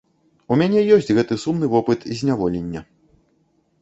У 0.53 0.55
мяне 0.61 0.81
ёсць 0.95 1.11
гэты 1.17 1.37
сумны 1.43 1.69
вопыт 1.75 1.99
зняволення. 2.23 2.81